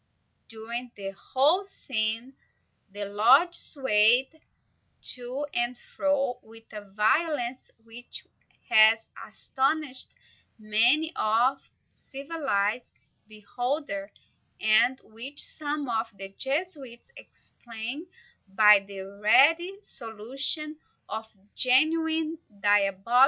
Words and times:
During 0.49 0.91
the 0.95 1.11
whole 1.11 1.63
scene, 1.63 2.33
the 2.91 3.05
lodge 3.05 3.53
swayed 3.53 4.41
to 5.13 5.45
and 5.53 5.77
fro 5.77 6.39
with 6.41 6.63
a 6.73 6.81
violence 6.81 7.69
which 7.83 8.25
has 8.69 9.09
astonished 9.27 10.15
many 10.57 11.13
a 11.15 11.55
civilized 11.93 12.95
beholder, 13.27 14.11
and 14.59 14.99
which 15.03 15.39
some 15.39 15.87
of 15.87 16.09
the 16.17 16.29
Jesuits 16.29 17.11
explain 17.15 18.07
by 18.47 18.79
the 18.79 19.01
ready 19.01 19.77
solution 19.83 20.79
of 21.07 21.25
a 21.35 21.45
genuine 21.53 22.39
diabolic 22.59 22.87
intervention. 22.95 23.19